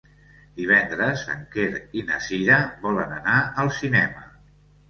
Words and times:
Divendres 0.59 1.25
en 1.33 1.43
Quer 1.57 1.67
i 2.01 2.05
na 2.13 2.19
Cira 2.29 2.57
volen 2.87 3.15
anar 3.19 3.37
al 3.65 3.73
cinema. 3.83 4.27